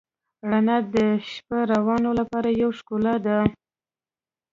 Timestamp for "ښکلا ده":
2.79-3.37